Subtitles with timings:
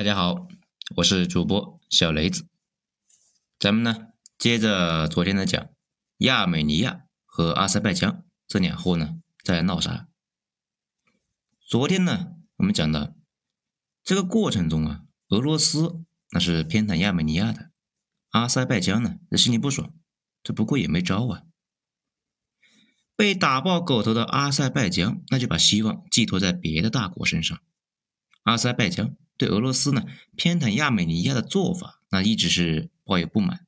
[0.00, 0.48] 大家好，
[0.96, 2.46] 我是主播小雷子。
[3.58, 5.68] 咱们呢接着昨天的讲，
[6.20, 10.08] 亚美尼亚和阿塞拜疆这两货呢在闹啥？
[11.68, 13.14] 昨天呢我们讲到
[14.02, 17.70] 这个过程中啊，俄罗斯那是偏袒亚美尼亚的，
[18.30, 19.92] 阿塞拜疆呢这心里不爽，
[20.42, 21.42] 这不过也没招啊。
[23.16, 27.60] 被打爆狗头的阿塞拜疆，那就把希望寄托在别的大国身上，
[28.44, 29.14] 阿塞拜疆。
[29.40, 30.04] 对俄罗斯呢
[30.36, 33.64] 偏袒亚美尼亚的做法，那一直是抱有不满，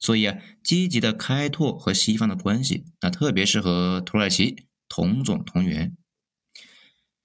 [0.00, 5.96] 所以啊，积极的开拓和西方的关系，那特别是和土耳其同种同源。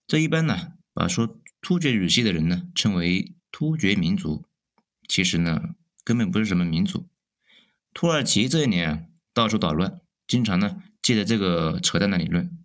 [0.05, 4.45] 这一般呢，把说突厥语系的人呢称为突厥民族，
[5.09, 7.09] 其实呢根本不是什么民族。
[7.91, 12.63] 土耳其这一年啊到处捣乱，经常呢借着这个扯淡的理论，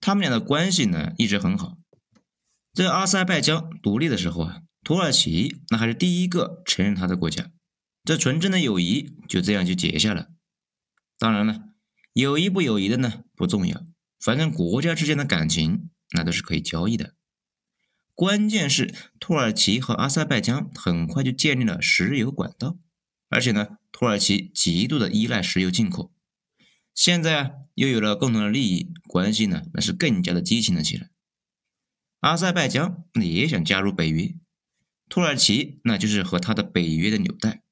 [0.00, 1.76] 他们俩的关系呢一直很好。
[2.76, 7.50] 在阿塞拜疆独立的时候啊，土耳其那还是第一个承认他的国家，
[8.04, 10.28] 这纯正的友谊就这样就结下了。
[11.18, 11.70] 当然了，
[12.12, 13.86] 友谊不友谊的呢不重要，
[14.20, 17.14] 反正国家之间的感情那都是可以交易的。
[18.14, 22.76] 关键是土耳其和阿塞拜疆很快就建立了石油管道，
[23.30, 26.12] 而且呢，土耳其极度的依赖石油进口，
[26.94, 31.08] 现在啊又有了共同的利益，关系呢那是更加的激情了起来。
[32.26, 34.34] 阿塞拜疆也想加入北约，
[35.08, 37.62] 土耳其那就是和他的北约的纽带。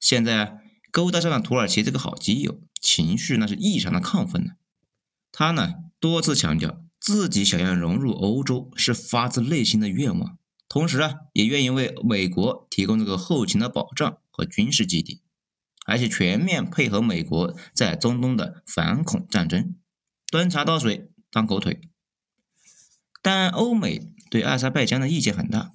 [0.00, 4.54] 现在，勾搭上了土耳其这个好基友，情绪那是异常的亢奋呢。
[5.30, 10.36] 他呢多次强调自己想要融入欧洲是发自内心的愿望，
[10.68, 15.22] 同时啊也愿意为美国提供这个后勤的保障和军事基地，
[15.86, 19.76] 而且全面配合美国在中东的反恐战争，
[20.32, 21.80] 端茶倒水当狗腿。
[23.22, 25.72] 但欧美对阿塞拜疆的意见很大，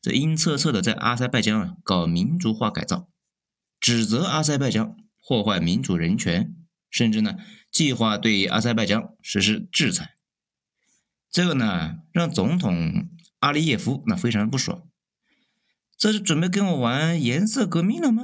[0.00, 3.08] 这阴恻恻的在阿塞拜疆啊搞民族化改造，
[3.80, 6.54] 指责阿塞拜疆破坏民主人权，
[6.90, 7.36] 甚至呢
[7.70, 10.16] 计划对阿塞拜疆实施制裁。
[11.30, 13.08] 这个呢让总统
[13.40, 14.82] 阿利耶夫那非常不爽，
[15.96, 18.22] 这是准备跟我玩颜色革命了吗？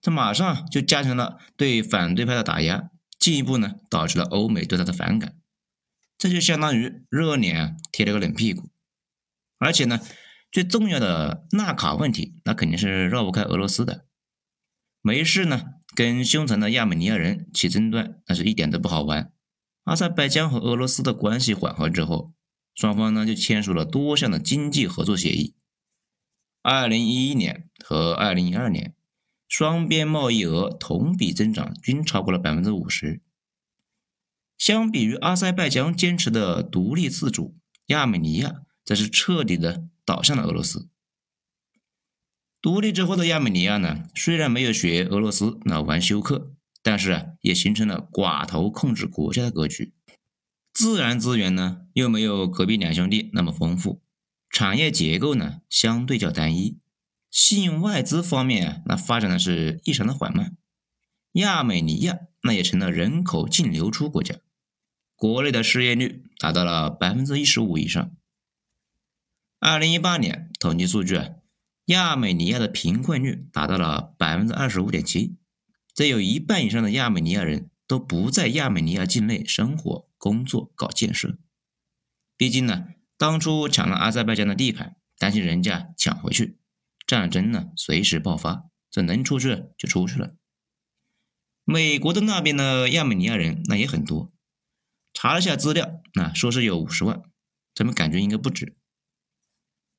[0.00, 5.35] 这马上就加强了对反对派的打压，进一步呢导致了欧美对他的反感。
[6.18, 8.70] 这就相当于热脸贴了个冷屁股，
[9.58, 10.00] 而且呢，
[10.50, 14.06] 最重要的纳卡问题，那肯定是绕不开俄罗斯的。
[15.02, 15.62] 没事呢，
[15.94, 19.30] 跟凶残的亚美尼亚人起争端，那是一点都不好玩。
[19.84, 22.32] 阿塞拜疆和俄罗斯的关系缓和之后，
[22.74, 25.54] 双方呢就签署了多项的经济合作协议。
[26.62, 28.94] 二零一一年和二零一二年，
[29.46, 33.22] 双边贸易额同比增长均超过了百分之五十。
[34.58, 37.56] 相比于阿塞拜疆坚持的独立自主，
[37.86, 40.88] 亚美尼亚则是彻底的倒向了俄罗斯。
[42.62, 46.52] 独立之后的亚美尼亚呢，虽然没有学俄罗斯那玩休克，
[46.82, 49.92] 但是啊，也形成了寡头控制国家的格局。
[50.72, 54.02] 自然资源呢，又没有隔壁两兄弟那么丰富，
[54.50, 56.78] 产业结构呢，相对较单一。
[57.30, 60.56] 吸引外资方面啊，那发展的是异常的缓慢。
[61.32, 64.36] 亚美尼亚那也成了人口净流出国家。
[65.16, 68.14] 国内的失业率达到了百分之一十五以上。
[69.58, 71.30] 二零一八年统计数据啊，
[71.86, 75.36] 亚美尼亚的贫困率达到了百分之二十五点七，
[75.94, 81.38] 这有一半以上的亚美尼亚人都不在亚美尼亚境内生活、工作、搞建设。
[82.36, 86.58] 毕竟呢，当初抢了阿塞拜疆的地盘，担心人家抢回去，
[87.06, 90.34] 战争呢随时爆发，这能出去就出去了。
[91.64, 94.30] 美国的那边的亚美尼亚人那也很多。
[95.18, 97.22] 查了下资料，那说是有五十万，
[97.74, 98.76] 咱们感觉应该不止。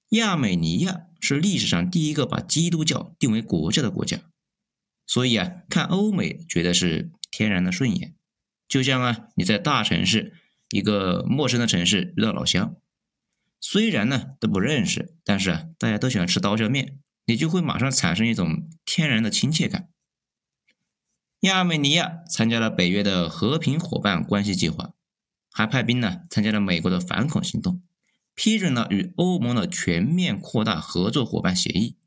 [0.10, 4.22] 亚美尼亚是历史上第一个把基督教定为国教的国家，
[5.08, 8.16] 所以啊，看欧美觉得是天然的顺眼。
[8.68, 10.36] 就像啊，你在大城市
[10.70, 12.76] 一个陌生的城市遇到老乡，
[13.60, 19.90] 虽然呢都不认识，但是啊大家都喜欢吃刀削面，你就会马上产生一种天然的亲切感。
[21.40, 24.94] 亚美尼亚参加了北约的和平伙伴关系计划。
[25.58, 27.82] 还派兵呢，参加了美国的反恐行动，
[28.36, 31.98] 批准了与欧盟的全面扩大合作伙伴协议。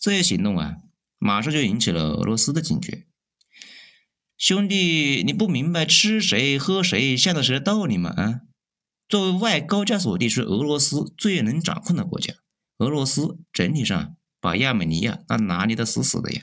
[0.00, 0.78] 这些行动啊，
[1.18, 3.06] 马上就引起了俄罗斯的警觉。
[4.36, 8.10] 兄弟，你不明白吃谁喝谁向着谁的道理吗？
[8.10, 8.40] 啊，
[9.08, 12.34] 作为外高加索地区俄罗斯最能掌控的国家，
[12.78, 16.42] 俄罗斯整体上把亚美尼亚那拿捏的死死的呀。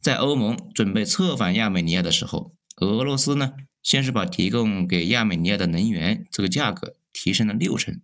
[0.00, 3.52] 在欧盟准备策反亚美尼亚的时候，俄罗斯呢？
[3.88, 8.02] 先是把提供给亚美尼亚的能源这个价格提升了六成，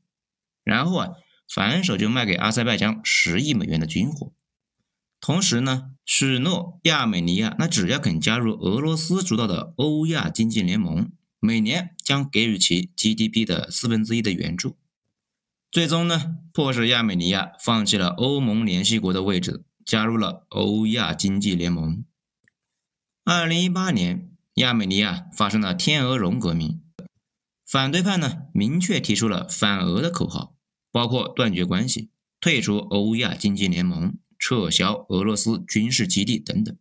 [0.62, 1.10] 然后啊，
[1.46, 4.32] 反手就卖给阿塞拜疆十亿美元的军火。
[5.20, 14.78] 同时呢，许诺亚美尼亚，那只要肯加入俄罗斯主导的欧亚经济联盟，每年将给予其 GDP 的四分之一的援助。
[15.70, 22.02] 最终呢，迫使亚美尼亚放弃了欧盟联系国的位置，加入了欧亚经济联盟。
[23.22, 26.80] 二零一八年，亚美尼亚发生了天鹅绒革命，
[27.66, 30.54] 反对派呢明确提出了反俄的口号，
[30.92, 32.10] 包括断绝关系、
[32.40, 36.76] 退出欧亚经济联盟、撤销俄罗斯军事基地等等。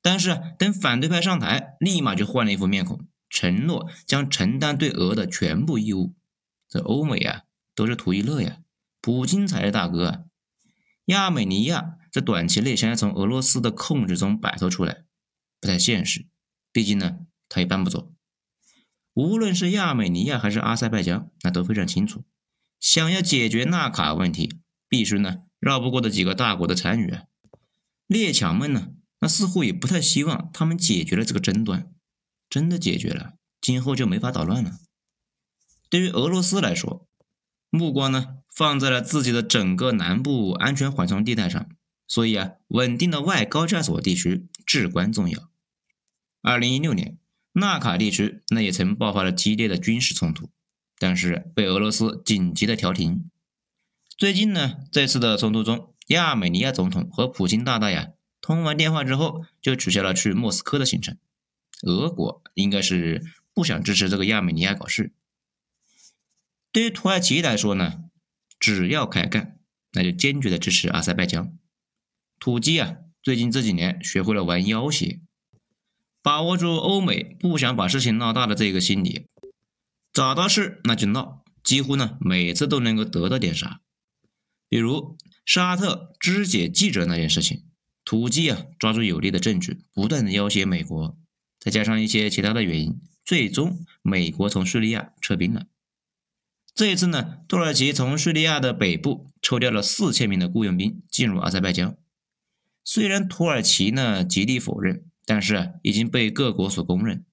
[0.00, 6.14] 但是等反对派上台，立马就换了一副面孔，承诺将承担对俄的全部义务。
[6.68, 7.42] 这欧美啊！
[7.74, 8.60] 都是图一乐呀，
[9.02, 10.20] 普京才是大哥啊！
[11.06, 15.04] 亚美尼亚在短期内想要从俄罗斯的控制中摆脱出来，
[15.60, 16.26] 不太现实。
[16.76, 18.12] 毕竟呢，他也搬不走。
[19.14, 22.22] 无论是亚美尼亚还是阿塞拜疆，那都非常清楚，
[22.78, 27.22] 想要解决纳卡问题，必须呢绕不过的几个大国的参与啊。
[28.06, 28.88] 列强们呢，
[29.20, 31.90] 那似乎也不太希望他们解决了这个争端。
[32.50, 34.72] 真的解决了，今后就没法捣乱了。
[35.88, 37.08] 对于俄罗斯来说，
[37.70, 41.66] 目光呢放在了自己的整个南部安全缓冲地带上，
[42.06, 45.48] 所以啊，稳定的外高加索地区至关重要。
[46.42, 47.18] 二零一六年，
[47.52, 50.50] 纳卡地区那也曾爆发了激烈的军事冲突，
[50.98, 53.30] 但是被俄罗斯紧急的调停。
[54.16, 58.10] 最近呢，这次的冲突中，亚美尼亚总统和普京大大呀
[58.40, 61.18] 通完电话之后，就取消了去莫斯科的行程。
[61.82, 63.22] 俄国应该是
[63.52, 65.12] 不想支持这个亚美尼亚搞事。
[66.72, 68.04] 对于土耳其来说呢，
[68.58, 69.58] 只要开干，
[69.92, 71.52] 那就坚决的支持阿塞拜疆。
[72.38, 75.20] 土鸡啊，最近这几年学会了玩要挟，
[76.26, 79.28] 把握住欧美不想把事情闹大的这个心理，
[80.12, 83.80] 找到事那就闹，几乎呢每次都能够得到点啥。
[84.68, 87.62] 比如沙特肢解记者那件事情，
[88.04, 91.16] 土鸡啊抓住有利的证据，不断的要挟美国，
[91.60, 95.66] 再加上一些其他的原因，最终美国从叙利亚撤兵了。
[96.74, 101.96] 这一次呢，土耳其从叙利亚的北部抽调了四千名的雇佣兵进入阿塞拜疆。
[102.82, 107.26] 虽然土耳其呢极力否认，但是已经被各国所公认。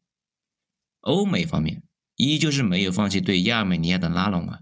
[1.00, 1.84] 欧美方面
[2.18, 4.60] 依旧是没有放弃对亚美尼亚的拉拢啊。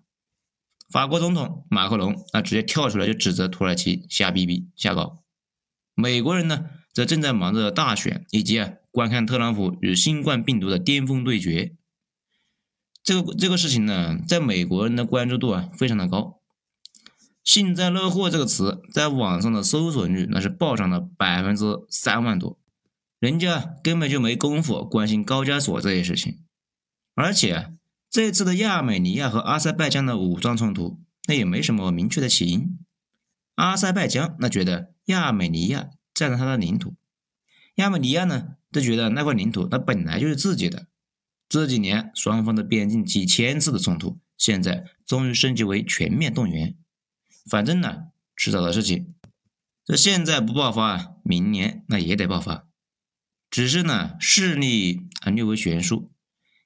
[0.89, 5.23] 法国总统马克龙啊直接跳出来就指责土耳其瞎逼逼瞎搞。
[5.95, 11.75] 美国人呢则正在忙着大选以及啊观看特朗普与新冠病毒的巅峰对决。
[13.03, 16.39] 这个这个事情呢，在美国人的关注度啊非常的高
[17.43, 22.59] ，“幸灾乐祸”这个词在网上的搜索率那是暴涨了百分之三万多，
[23.21, 26.39] 人家根本就没工夫关心高加索这些事情，
[27.13, 27.71] 而且
[28.09, 32.79] 这次的亚美尼亚和阿塞拜疆的武装冲突，那也没什么明确的起因，
[33.53, 36.95] 阿塞拜疆那觉得亚美尼亚占了他的领土，
[37.75, 40.87] 亚美尼亚呢就觉得那块领土那本来就是自己的。
[41.47, 46.75] 这几年双方的边境几千次的冲突，现在终于升级为全面动员。
[47.47, 49.13] 反正呢，迟早的事情。
[49.85, 52.67] 这现在不爆发，明年那也得爆发。
[53.51, 56.09] 只是呢，势力啊略微悬殊。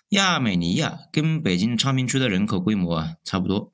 [0.10, 3.74] 亚美尼亚跟北京昌平区的人口规模啊差不多，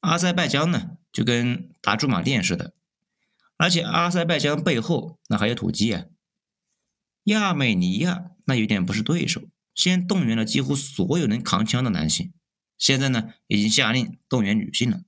[0.00, 2.74] 阿塞拜疆呢就跟打驻马店似的。
[3.56, 6.04] 而且阿塞拜疆背后那还有土鸡啊。
[7.24, 9.42] 亚美尼亚那有点不是对手。
[9.72, 12.32] 先动员了几乎所有能扛枪的男性，
[12.76, 15.02] 现在呢，已经下令动员女性了。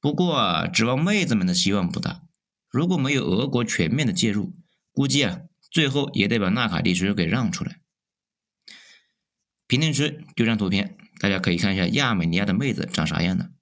[0.00, 2.22] 不过啊，指望妹子们的希望不大。
[2.68, 4.52] 如果没有俄国全面的介入，
[4.92, 7.80] 估计啊，最后也得把纳卡地区给让出来。
[9.66, 13.52] 评论区丢张图片，大家可以看一下亚美尼亚的妹子长啥样的。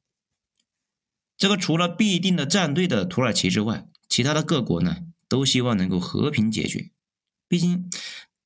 [1.36, 6.90] 这个除了必定的站队的土耳其之外，其他的各国呢，都希望能够和平解决。
[7.46, 7.90] 毕竟。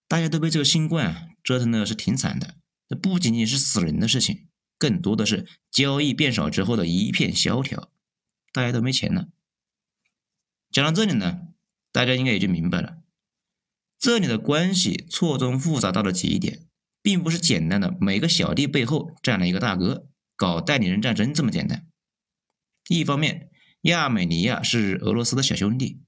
[0.09, 7.90] 大家都被这个新冠啊折腾的是挺惨的，这不仅仅是死人的事情，更多的是交易变少之后的一片萧条，
[8.52, 9.28] 大家都没钱了。
[10.71, 11.49] 讲到这里呢，
[11.92, 13.02] 大家应该也就明白了，
[14.03, 16.67] 这里的关系错综复杂到了极点，
[17.03, 21.87] 并不是简单的每个小弟背后站了一个大哥搞代理人战争这么简单。
[22.89, 23.49] 一方面，
[23.83, 26.03] 亚美尼亚是俄罗斯的小兄弟，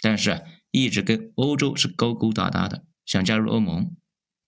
[0.00, 2.86] 但是啊，一直跟欧洲是勾勾搭搭的。
[3.04, 3.94] 想加入欧盟，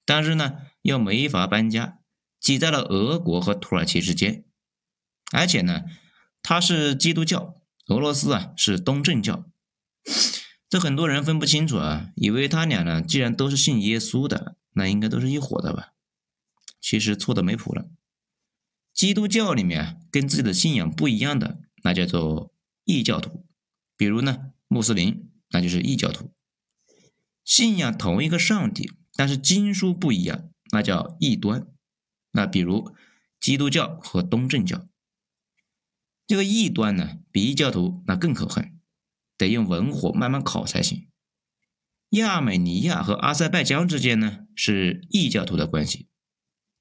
[0.07, 1.99] 但是呢又没法搬家，
[2.41, 4.47] 挤在了俄国和土耳其之间。
[5.33, 5.83] 而且呢，
[6.41, 9.45] 他是基督教，俄罗斯啊是东正教，
[10.69, 15.93] 这很多人分不清楚啊，以为他俩呢既然都是信耶稣的，那应该都是一伙的吧？
[16.81, 17.89] 其实错的没谱了。
[18.93, 22.53] 基督教里面跟自己的信仰不一样的，那叫做
[22.85, 23.45] 异教徒。
[23.97, 26.33] 比如呢，穆斯林那就是异教徒。
[27.45, 31.67] 信仰同一个上帝，但是经书不一样，那叫异端。
[32.33, 32.93] 那比如
[33.41, 34.89] 基督教和东正教，
[36.27, 38.76] 这个异端呢，比异教徒那更可恨，
[39.37, 41.09] 得用文火慢慢烤才行。
[42.11, 46.09] 亚美尼亚和阿塞拜疆之间呢是异教徒的关系，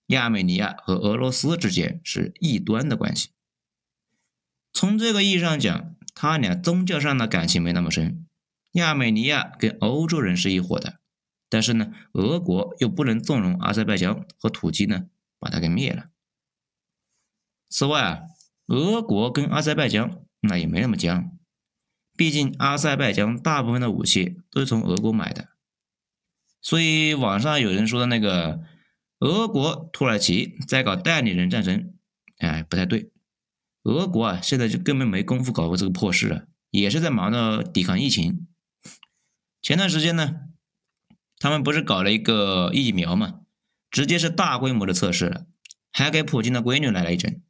[0.07, 3.29] 亚美尼亚和俄罗斯之间是异端的关系。
[4.71, 8.27] 从这个意义上讲，他俩宗教上的感情没那么深。
[8.73, 10.99] 亚美尼亚跟欧洲人是一伙的，
[11.49, 15.07] 但是呢，俄国又不能纵容阿塞拜疆和土鸡呢
[15.39, 16.09] 把它给灭了。
[17.69, 18.19] 此外啊，
[18.67, 21.34] 俄国跟阿塞拜疆那也没那么僵。
[22.15, 25.49] 毕竟阿塞拜疆大部分的武器都是从俄国买的，
[26.61, 28.61] 所以网上有人说的那个
[29.19, 31.93] 俄国土耳其在搞代理人战争，
[32.37, 33.11] 哎，不太对。
[33.83, 38.47] 俄国啊，现在就根本没工夫搞过这个破事了，也是在忙着抵抗疫情。
[39.61, 40.35] 前段时间呢，
[41.37, 43.41] 他们不是搞了一个疫苗嘛，
[43.91, 45.45] 直接是大规模的测试了，
[45.91, 47.43] 还给普京的闺女来了一针。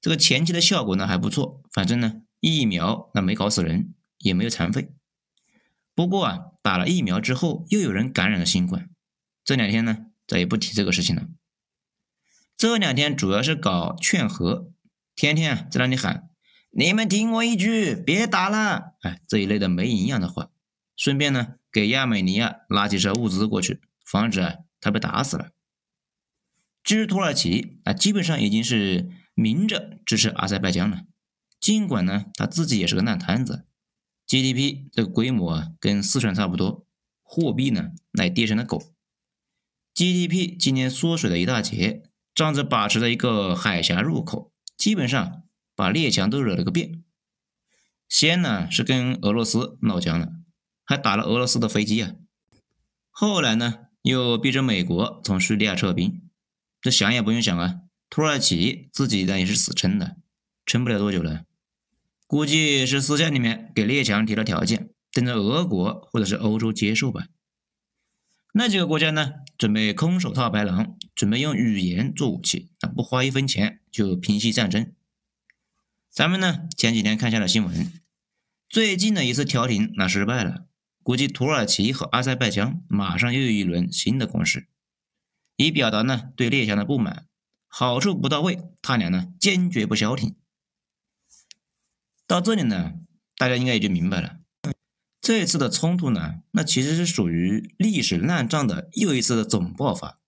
[0.00, 2.22] 这个前期的效果呢还不错，反正呢。
[2.46, 4.92] 疫苗那没搞死人，也没有残废。
[5.96, 8.88] 不过啊，打了疫苗之后，又有人感染了新冠。
[9.44, 11.26] 这两天呢，再也不提这个事情了。
[12.56, 14.70] 这两天主要是搞劝和，
[15.16, 16.30] 天天啊在那里喊
[16.70, 20.50] ：“你们听我一句，别打了。”哎，这一类的没营养的话。
[20.96, 25.50] 顺便呢，给亚美尼亚拉几车物资过去，防止啊他被打死了。
[26.84, 31.02] 至于土耳其啊，基本上已经是明着支持阿塞拜疆了。
[31.60, 33.66] 尽管呢，他自己也是个烂摊子
[34.26, 36.86] ，GDP 这个规模啊，跟四川差不多，
[37.22, 38.94] 货币呢，乃跌成了狗
[39.94, 42.02] ，GDP 今年缩水了一大截，
[42.34, 45.42] 仗着把持了一个海峡入口，基本上
[45.74, 47.02] 把列强都惹了个遍。
[48.08, 50.32] 先呢是跟俄罗斯闹僵了，
[50.84, 52.14] 还打了俄罗斯的飞机啊，
[53.10, 56.22] 后来呢又逼着美国从叙利亚撤兵，
[56.80, 60.18] 这想也不用想啊，土耳其自己呢也是死撑的。
[60.66, 61.46] 撑不了多久了，
[62.26, 67.28] 估计是私下里面给列强提了条件，等着俄国或者是欧洲接受吧。
[68.52, 74.92] 那几个国家呢，准备空手套白狼，准备用语言做武器，啊，不花一分钱就平息战争。
[76.10, 77.92] 咱们呢，前几天看下了新闻，
[78.68, 80.66] 最近的一次调停那失败了，
[81.02, 84.66] 估计土耳其和阿塞拜疆马上又有一轮新的攻势，
[85.54, 87.26] 以表达呢对列强的不满，
[87.68, 90.34] 好处不到位，他俩呢坚决不消停。
[92.26, 92.94] 到这里呢，
[93.36, 94.40] 大家应该也就明白了，
[95.20, 100.18] 这一次的冲突呢，那其实是属于历史烂账的又一次的总爆发，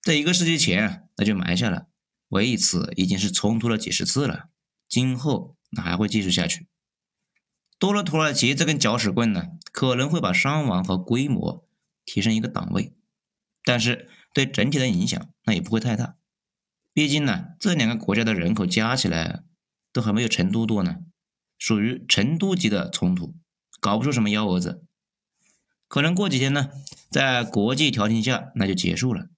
[0.00, 1.88] 在一个世纪前那就埋下了，
[2.28, 4.50] 为此已经是冲突了几十次了，
[4.88, 6.68] 今后那还会继续下去。
[7.78, 11.68] 多了土耳其这根搅屎棍呢，可能会把伤亡和规模
[12.04, 12.94] 提升一个档位，
[13.64, 16.16] 但是对整体的影响那也不会太大，
[16.92, 19.42] 毕竟呢，这两个国家的人口加起来
[19.92, 21.00] 都还没有成都多呢。
[21.58, 23.34] 属于成都级的冲突，
[23.80, 24.84] 搞不出什么幺蛾子，
[25.88, 26.70] 可能过几天呢，
[27.10, 29.28] 在国际调停下那就结束了，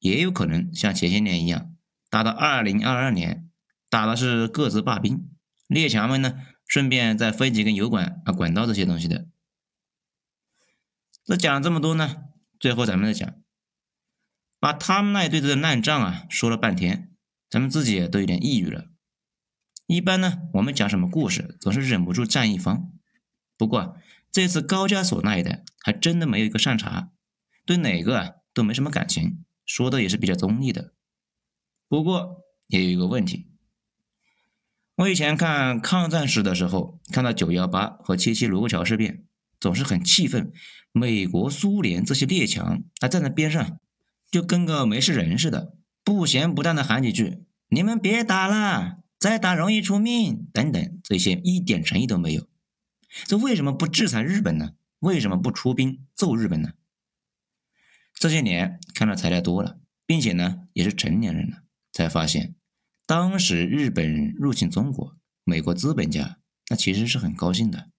[0.00, 1.74] 也有可能像前些年一样，
[2.10, 3.48] 打到二零二二年，
[3.88, 5.30] 打的是各自罢兵，
[5.68, 9.26] 列强们呢顺便再分几根油管啊管道这些东西的。
[11.24, 12.24] 这讲了这么多呢，
[12.58, 13.34] 最后咱们再讲，
[14.58, 17.14] 把他们那一堆的烂账啊说了半天，
[17.48, 18.86] 咱们自己都有点抑郁了。
[19.90, 22.92] 一般呢，我们讲什么故事，总是忍不住站一方。
[23.58, 23.96] 不过
[24.30, 27.08] 这次高加索那一带还真的没有一个善茬，
[27.66, 30.92] 对哪个啊都没什么感情，说的也是比较中立的。
[31.88, 33.48] 不过也有一个问题，
[34.94, 39.24] 我以前看抗战史的时候，看到九幺八和七七卢沟桥事变，
[39.58, 40.52] 总是很气愤，
[40.92, 43.80] 美国、苏联这些列强还站在边上，
[44.30, 52.48] 就跟个没事人似的，不咸不淡的喊几句：“你们别打了。”再打容易出命，等等，这些一点诚意都没有。
[53.26, 54.70] 这为什么不制裁日本呢？
[55.00, 56.72] 为什么不出兵揍日本呢？
[58.14, 62.54] 这些年看到材料多了，并且呢也是成年人了，才发现，
[63.04, 66.38] 当时日本入侵中国，美国资本家
[66.70, 67.90] 那其实是很高兴的，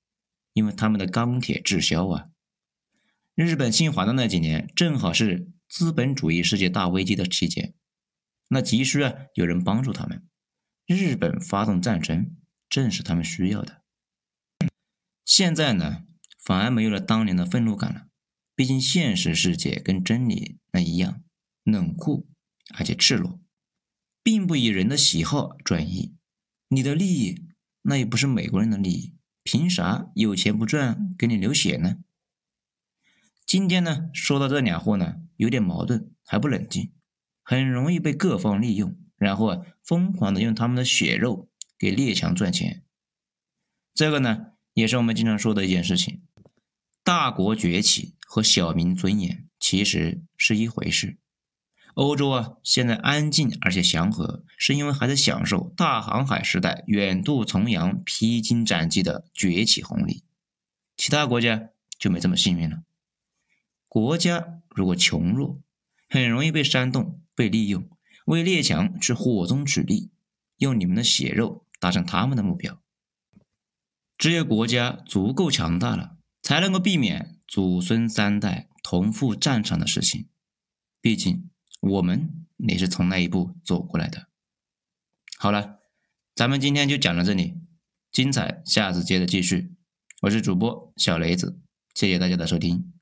[0.53, 2.29] 因为他们的钢铁滞销啊。
[3.35, 7.75] 日本侵华的那几年，正好是资本主义世界大危机的期间，
[8.47, 10.25] 那急需啊有人帮助他们。
[10.91, 12.35] 日本发动战争，
[12.69, 13.81] 正是他们需要的。
[15.25, 16.03] 现在呢，
[16.43, 18.07] 反而没有了当年的愤怒感了。
[18.55, 21.23] 毕竟现实世界跟真理那一样
[21.63, 22.27] 冷酷，
[22.77, 23.39] 而且赤裸。
[24.23, 26.15] 并不以人的喜好转移。
[26.67, 27.47] 你的利益，
[27.81, 31.97] 那也不是美国人的利益，凭啥有钱不赚给你流血呢？
[33.45, 36.93] 今天呢，说到这俩货呢，有点矛盾，还不冷静，
[37.41, 41.47] 很容易被各方利用，然后啊，疯狂的用他们的血肉
[41.77, 42.81] 给列强赚钱。
[43.93, 46.23] 这个呢，也是我们经常说的一件事情：
[47.03, 51.19] 大国崛起和小民尊严其实是一回事。
[51.93, 60.23] 欧洲啊，现在安静而且祥和，是因为还在享受大航海时代远渡重洋、披荆斩棘的崛起红利，
[60.97, 62.81] 其他国家就没这么幸运了。
[63.87, 65.61] 国家如果穷弱，
[66.09, 67.87] 很容易被煽动、被利用，
[68.25, 70.11] 为列强去火中取栗，
[70.57, 72.81] 用你们的血肉达成他们的目标。
[74.17, 80.27] 只有国家足够强大了，才能够避免祖孙三代同赴战场的事情。
[81.01, 81.49] 毕竟
[81.79, 84.27] 我们也是从那一步走过来的。
[85.39, 85.79] 好了，
[86.35, 87.57] 咱们今天就讲到这里，
[88.11, 89.73] 精彩下次接着继续。
[90.21, 91.59] 我是主播小雷子，
[91.95, 93.00] 谢谢大家的收听。